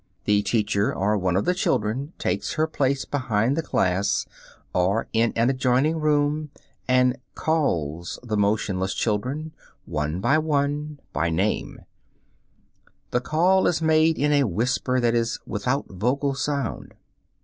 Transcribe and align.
The 0.25 0.41
teacher, 0.41 0.91
or 0.91 1.15
one 1.15 1.35
of 1.35 1.45
the 1.45 1.53
children, 1.53 2.13
takes 2.17 2.53
her 2.53 2.65
place 2.65 3.05
behind 3.05 3.55
the 3.55 3.61
class 3.61 4.25
or 4.73 5.07
in 5.13 5.31
an 5.35 5.51
adjoining 5.51 5.97
room, 5.99 6.49
and 6.87 7.19
"calls" 7.35 8.17
the 8.23 8.35
motionless 8.35 8.95
children, 8.95 9.53
one 9.85 10.19
by 10.19 10.39
one, 10.39 10.99
by 11.13 11.29
name; 11.29 11.81
the 13.11 13.21
call 13.21 13.67
is 13.67 13.79
made 13.79 14.17
in 14.17 14.31
a 14.31 14.45
whisper, 14.47 14.99
that 14.99 15.13
is, 15.13 15.37
without 15.45 15.85
vocal 15.87 16.33
sound. 16.33 16.95